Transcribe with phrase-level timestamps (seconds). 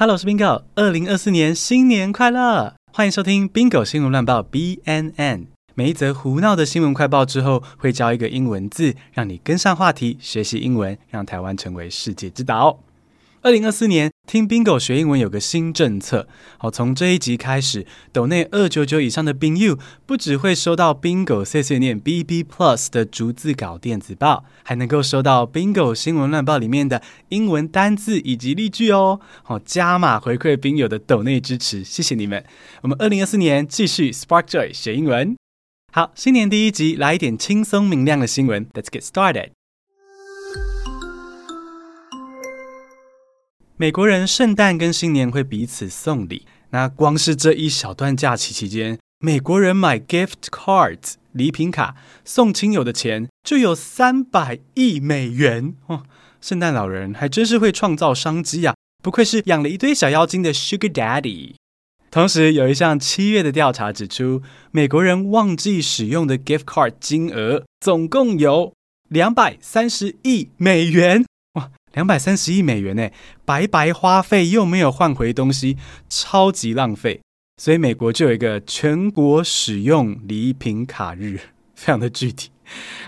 [0.00, 2.72] Hello，我是 Bingo，二零二四年新年快乐！
[2.92, 5.46] 欢迎收听 Bingo 新闻乱报 BNN。
[5.74, 12.78] 每一则胡闹的新闻快报之后，会教一个英文字，让你跟上话题，学习英文，让台湾成为世界之岛。
[13.48, 16.28] 二零二四年，听 Bingo 学英文有个新政策。
[16.58, 27.00] 好，从这一集开始，抖内二九九以上的宾友不只会收到 Bingo 碎碎念 BB Plus 的逐字稿电子报，还能够收到 Bingo 新闻乱报里面的
[27.30, 29.18] 英文单字以及例句哦。
[29.42, 32.44] 好，加码回馈宾友的抖内支持，谢谢你们。
[32.82, 35.34] 我们二零二四年继续 Spark Joy 学英文。
[35.90, 38.66] 好，新年第一集来一点轻松明亮的新闻。
[38.74, 39.57] Let's get started。
[43.80, 56.02] 美国人圣诞跟新年会彼此送礼，那光是这一小段假期期间，美国人买 gift cards 礼品卡送亲友的钱就有三百亿美元哦！
[56.40, 61.54] 圣诞老人还真是会创造商机呀，不愧是养了一堆小妖精的 Sugar Daddy。
[62.10, 64.42] 同时，有一项七月的调查指出，
[64.72, 68.72] 美国人忘记使用的 gift card 金额总共有
[69.08, 71.24] 两百三十亿美元。
[71.98, 73.10] 两百三十亿美元呢，
[73.44, 75.76] 白白花费又没有换回东西，
[76.08, 77.20] 超级浪费。
[77.60, 81.40] 所以美国就有一个全国使用礼品卡日，
[81.74, 82.50] 非常的具体，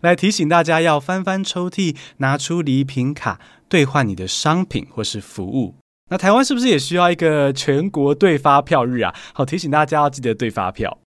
[0.00, 5.74] 来提醒大家要翻翻抽屉，拿出礼品卡兑换你的商品或是服务。
[6.10, 9.14] 那台湾是不是也需要一个全国兑发票日啊？
[9.34, 10.98] 好，提醒大家要记得兑发票。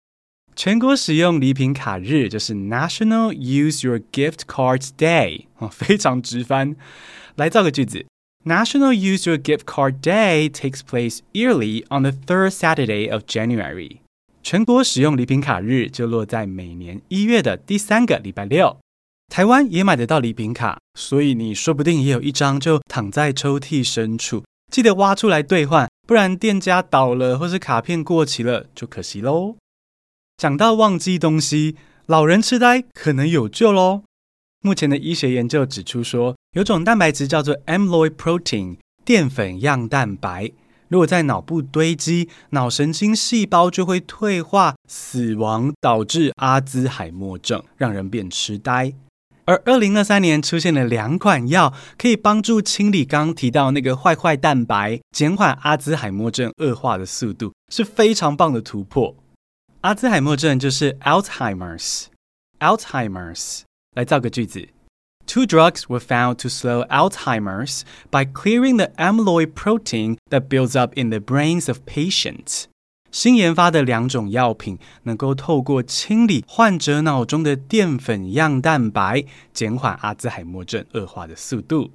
[0.56, 6.76] 全国使用礼品卡日就是 National Use Your Gift Cards Day，哦，非常直翻。
[7.42, 8.06] 来造个句子
[8.46, 13.98] ：National Use Your Gift Card Day takes place yearly on the third Saturday of January。
[14.44, 18.78] 全国使用礼品卡日就落在每年一月的第三个礼拜六。
[19.28, 29.56] 台湾也买得到礼品卡，所以你说不定也有一张就躺在抽屉深处，记得挖出来兑换，不然店家倒了或是卡片过期了就可惜喽。
[30.38, 31.76] 讲到忘记东西，
[32.06, 34.04] 老人痴呆可能有救喽。
[34.64, 40.52] 目前的医学研究指出说，有种蛋白质叫做 amyloid protein 淀粉样蛋白，
[40.88, 48.94] 如果在脑部堆积，脑神经细胞就会退化、死亡，导致阿兹海默症，让人变痴呆。
[49.46, 59.16] 而二零二三年出现了两款药，可以帮助清理刚刚提到那个坏坏蛋白，减缓阿兹海默症恶化的速度，是非常棒的突破。
[59.82, 63.62] 阿兹海默症就是 Alzheimer's，Alzheimer's。
[63.94, 64.70] 来造个句子
[65.28, 71.10] ：Two drugs were found to slow Alzheimer's by clearing the amyloid protein that builds up in
[71.10, 72.64] the brains of patients。
[73.12, 81.92] 新研发的两种药品能够透过清理患者脑中的淀粉样蛋白，减缓阿兹海默症恶化的速度。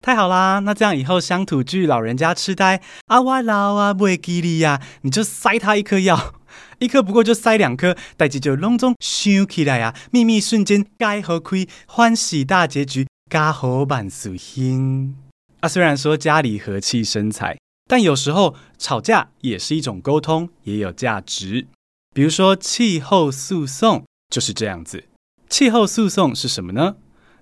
[0.00, 0.60] 太好啦！
[0.60, 6.34] 那这样以后乡土剧老人家痴呆，啊我老啊不会记哩呀，你就塞他一颗药。
[6.78, 9.94] 一颗不过就塞两颗，代志就隆重想起来啊！
[10.10, 15.16] 秘密瞬间解好开，欢喜大结局，家和万事兴
[15.60, 15.68] 啊！
[15.68, 21.66] 虽然说家里和气生财，但有时候吵架也是一种沟通，也有价值。
[22.14, 25.04] 比如说气候诉讼就是这样子。
[25.48, 26.96] 气候诉讼是什么呢？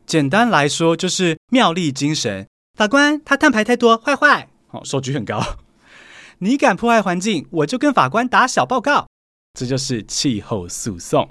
[0.07, 2.47] 简单来说就是妙力精神。
[2.79, 5.59] 法官他碳排太多，坏坏，哦，手举很高。
[6.39, 9.07] 你敢破坏环境，我就跟法官打小报告。
[9.59, 11.29] 这就是气候诉讼。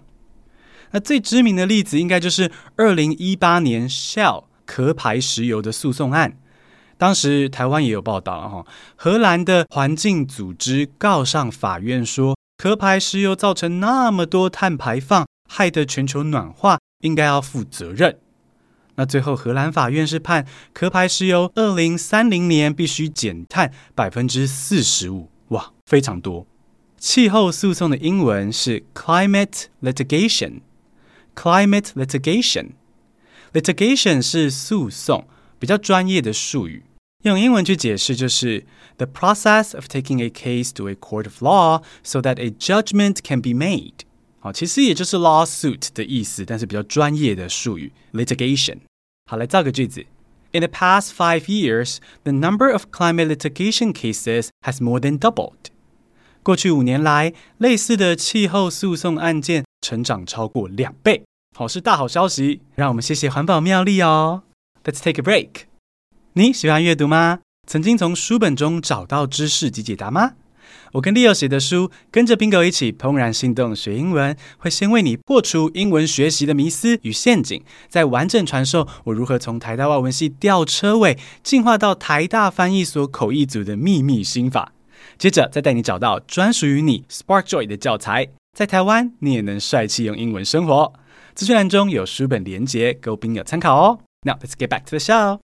[0.92, 6.38] 那最知名的例子，应该就是二零一八年 Shell 壳牌石油的诉讼案。
[6.98, 18.20] 当时台湾也有报道哈，荷兰的环境组织告上法院说，壳牌石油造成那么多碳排放，害得全球暖化，应该要负责任。
[19.02, 26.46] 那最后荷兰法院是判壳牌石油二零三零年必须减碳百分之四十五，哇，非常多。
[27.00, 30.60] 气候诉讼的英文是 climate litigation。
[31.34, 36.84] climate litigation，litigation 是诉讼，比较专业的术语。
[37.24, 43.18] 用英文去解释就是 the process of taking a case to a court of law so that a judgment
[43.24, 44.02] can be made。
[44.38, 48.78] 好，其实也就是 lawsuit 的意思，但是比较专业的术语 litigation。
[49.32, 50.06] 好，来造个句子。
[50.52, 55.72] In the past five years, the number of climate litigation cases has more than doubled.
[56.44, 61.24] 过去五年来，类似的气候诉讼案件成长超过两倍，
[61.58, 62.60] 好，是大好消息。
[62.76, 64.44] 让我们谢谢环保妙丽哦。
[64.84, 65.62] Let's take a break。
[66.34, 67.40] 你喜欢阅读吗？
[67.66, 70.34] 曾经从书本中找到知识及解答吗？
[70.94, 84.74] 我跟 Leo 写的书，跟着 Bingo 一起怦然心动学英文，会先为你破除英文学习的迷思与陷阱，再完整传授我如何从台大外文系吊车尾，进化到台大翻译所口译组的秘密心法。
[85.18, 88.28] 接着再带你找到专属于你 Spark Joy 的教材，
[88.58, 90.94] 在台湾你也能帅气用英文生活。
[91.34, 94.00] 资讯栏中有书本连结，给 Bingo 参考哦。
[94.24, 95.40] Now let's get back to the show。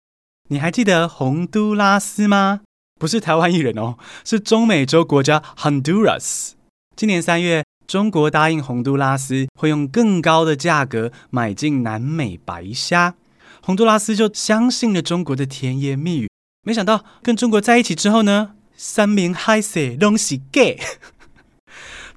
[0.50, 2.62] 你还记得洪都拉斯吗？
[2.98, 3.96] 不是台湾艺人哦，
[4.26, 6.52] 是中美洲国家 Honduras。
[6.96, 13.16] 今年三月，中国答应洪都拉斯会用更高的价格买进南美白虾，
[13.62, 16.28] 洪都拉斯就相信了中国的甜言蜜语。
[16.64, 20.62] 没想到跟中国在一起之后呢，三明海色拢是假。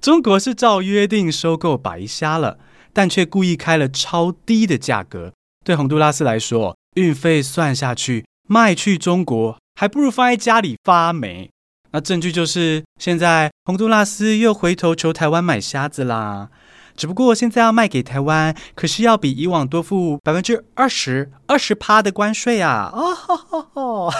[0.00, 2.58] 中国是照约定收购白虾了，
[2.94, 5.32] 但却故意开了超低的价格。
[5.62, 9.56] 对洪都拉斯来说，运费算下去，卖去中国。
[9.80, 11.48] 还不如放在家里发霉。
[11.92, 16.50] 那证据就是，现在洪都拉斯又回头求台湾买虾子啦。
[16.94, 22.90] 只不过现在要卖给台湾，可是要比以往多付百分之二十、二十趴的关税啊！
[22.92, 24.12] 哦吼吼吼！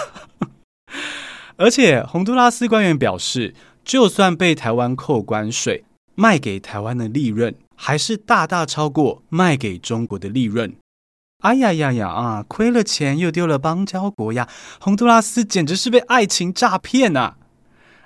[1.57, 3.53] 而且洪都拉斯官员表示，
[3.85, 5.83] 就算被台湾扣关税，
[6.15, 10.73] 卖给台湾的利润还是大大超过卖给中国的利润。
[11.41, 12.45] 哎呀呀呀啊！
[12.47, 14.47] 亏了钱又丢了邦交国呀！
[14.79, 17.37] 洪都拉斯简直是被爱情诈骗呐、啊！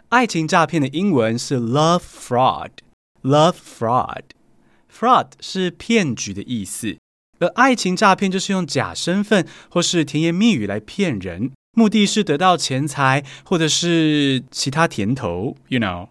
[0.10, 6.98] 爱情诈骗的英文是 love fraud，love fraud，fraud 是骗局的意思，
[7.40, 16.08] 而爱情诈骗就是用假身份或是甜言蜜语来骗人，目的是得到钱财或者是其他甜头，you know。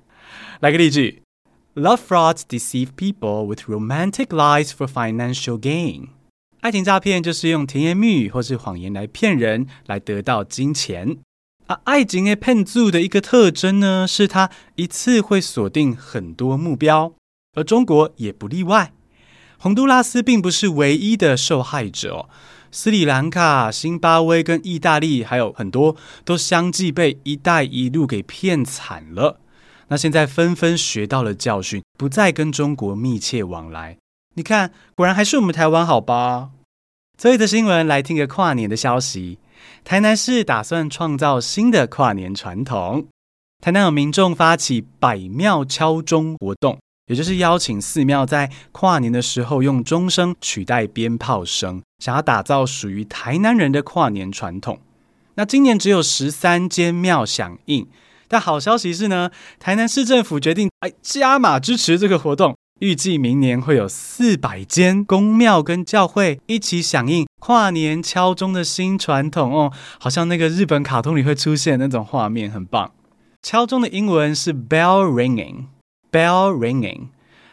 [0.61, 1.23] 来个例句
[1.75, 6.09] ：Love frauds deceive people with romantic lies for financial gain。
[6.65, 11.19] 爱情诈骗就是用甜言蜜语或是谎言来骗人，来得到金钱。
[11.67, 17.13] 而爱情的骗术的一个特征呢，是它一次会锁定很多目标，
[17.53, 18.95] 而中国也不例外。
[19.59, 22.31] 洪都拉斯并不是唯一的受害者哦，
[22.73, 25.95] 斯里兰卡、新巴威跟意大利还有很多
[26.25, 29.39] 都相继被“一带一路”给骗惨了。
[29.89, 33.99] 那现在纷纷学到了教训，不再跟中国密切往来。
[34.37, 36.51] 你看，果然还是我们台湾好吧？
[37.17, 39.39] 最后一则新闻，来听个跨年的消息。
[39.85, 43.07] 台南市打算创造新的跨年传统。
[43.63, 46.77] 台南有民众发起百庙敲钟活动，
[47.07, 54.81] 也就是邀请寺庙在跨年的时候用钟声取代鞭炮声，想要打造属于台南人的跨年传统。
[55.37, 57.87] 那今年只有十三间庙响应，
[58.27, 62.57] 但好消息是呢，台南市政府决定哎加码支持这个活动。
[62.81, 72.93] 预计明年会有四百间宫庙跟教会一起响应跨年敲钟的新传统哦，好像那个日本卡通里会出现那种画面，很棒。
[73.43, 77.09] 敲钟的英文是 bell ringing，bell ringing。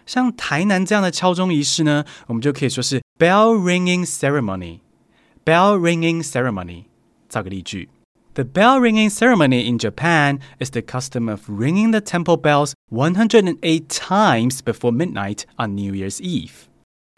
[0.06, 6.86] 像台南这样的敲钟仪式呢，我们就可以说是 bell ringing ceremony，bell ringing ceremony。
[7.30, 7.90] 造个例句。
[8.37, 14.61] The bell ringing ceremony in Japan is the custom of ringing the temple bells 108 times
[14.61, 16.67] before midnight on New Year's Eve.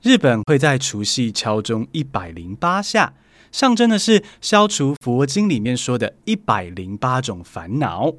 [0.00, 3.14] 日本会在除夕敲钟一百零八下，
[3.50, 8.12] 象征的是消除佛经里面说的一百零八种烦恼。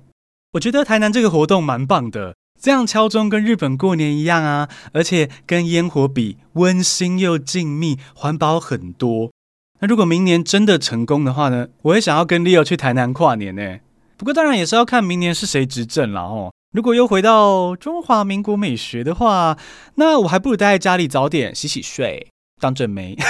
[0.51, 9.31] 我觉得台南这个活动蛮棒的，这样敲钟跟日本过年一样啊，而且跟烟火比，温馨又静谧，环保很多。
[9.80, 11.66] 那如果明年真的成功的话呢？
[11.82, 13.78] 我也想要跟 Leo 去台南跨年呢。
[14.16, 16.52] 不过当然也是要看明年是谁执政了哦。
[16.72, 19.58] 如果又回到中华民国美学的话，
[19.96, 22.28] 那我还不如待在家里早点洗洗睡，
[22.60, 23.16] 当正妹。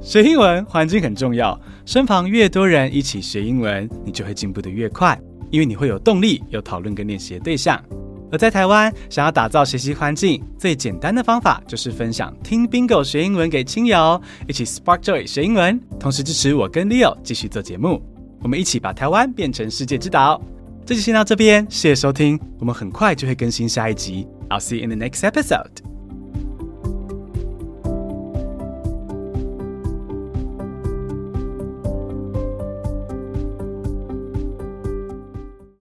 [0.00, 5.20] 学英文环境很重要，身旁越多人一起学英文，你就会进步得越快，
[5.50, 7.82] 因为你会有动力，有讨论跟练习的对象。
[8.30, 18.02] 而在台湾，想要打造学习环境，最简单的方法就是分享听 Bingo 学英文给亲友，一起 Spark Joy 学英文，同时支持我跟 Leo 继续做节目，
[18.42, 20.40] 我们一起把台湾变成世界之岛。
[20.84, 24.26] 这集先到这边，谢谢收听，我们很快就会更新下一集。
[24.48, 25.85] I'll see you in the next episode.